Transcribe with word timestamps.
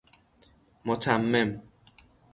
متمم 0.85 1.61